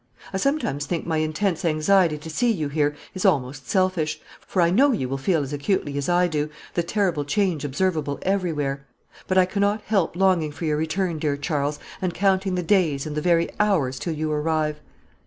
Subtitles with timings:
[0.33, 4.71] I sometimes think my intense anxiety to see you here is almost selfish; for I
[4.71, 8.87] know you will feel as acutely as I do, the terrible change observable everywhere.
[9.27, 13.15] But I cannot help longing for your return, dear Charles, and counting the days and
[13.15, 14.81] the very hours till you arrive....